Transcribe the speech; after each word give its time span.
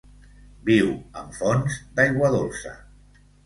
Viu 0.69 0.89
en 1.21 1.29
fonts 1.41 1.77
d'aigua 2.01 2.35
dolça. 2.41 2.77